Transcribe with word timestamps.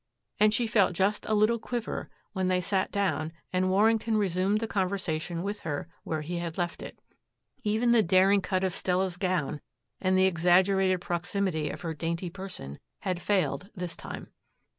And 0.39 0.51
she 0.51 0.65
felt 0.65 0.93
just 0.93 1.27
a 1.27 1.35
little 1.35 1.59
quiver 1.59 2.09
when 2.33 2.47
they 2.47 2.59
sat 2.59 2.91
down 2.91 3.31
and 3.53 3.69
Warrington 3.69 4.17
resumed 4.17 4.59
the 4.59 4.65
conversation 4.65 5.43
with 5.43 5.59
her 5.59 5.89
where 6.03 6.21
he 6.21 6.37
had 6.39 6.57
left 6.57 6.81
it. 6.81 6.97
Even 7.63 7.91
the 7.91 8.01
daring 8.01 8.41
cut 8.41 8.63
of 8.63 8.73
Stella's 8.73 9.15
gown 9.15 9.61
and 10.01 10.17
the 10.17 10.25
exaggerated 10.25 11.01
proximity 11.01 11.69
of 11.69 11.81
her 11.81 11.93
dainty 11.93 12.31
person 12.31 12.79
had 13.01 13.19
failed 13.19 13.69
this 13.75 13.95
time. 13.95 14.29